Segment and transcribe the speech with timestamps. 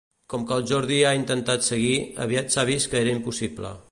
[0.33, 1.93] Com que el Jordi ha intentat seguir,
[2.25, 3.75] aviat s'ha vist que era impossible.